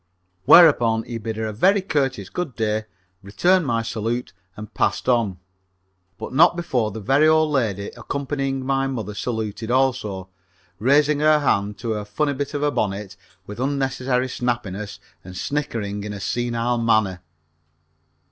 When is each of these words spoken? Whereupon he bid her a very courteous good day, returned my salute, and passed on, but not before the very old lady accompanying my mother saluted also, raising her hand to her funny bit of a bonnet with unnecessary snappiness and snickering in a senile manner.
Whereupon 0.45 1.03
he 1.03 1.19
bid 1.19 1.35
her 1.35 1.45
a 1.45 1.53
very 1.53 1.79
courteous 1.79 2.31
good 2.31 2.55
day, 2.55 2.85
returned 3.21 3.67
my 3.67 3.83
salute, 3.83 4.33
and 4.57 4.73
passed 4.73 5.07
on, 5.07 5.37
but 6.17 6.33
not 6.33 6.55
before 6.55 6.89
the 6.89 6.99
very 6.99 7.27
old 7.27 7.51
lady 7.51 7.89
accompanying 7.95 8.65
my 8.65 8.87
mother 8.87 9.13
saluted 9.13 9.69
also, 9.69 10.29
raising 10.79 11.19
her 11.19 11.41
hand 11.41 11.77
to 11.77 11.91
her 11.91 12.03
funny 12.03 12.33
bit 12.33 12.55
of 12.55 12.63
a 12.63 12.71
bonnet 12.71 13.15
with 13.45 13.59
unnecessary 13.59 14.27
snappiness 14.27 14.97
and 15.23 15.37
snickering 15.37 16.03
in 16.03 16.13
a 16.13 16.19
senile 16.19 16.79
manner. 16.79 17.21